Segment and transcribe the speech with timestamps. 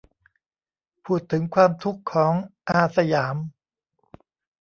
[1.05, 2.33] พูดถึงความทุกข์ของ
[2.69, 3.35] "อาสยาม"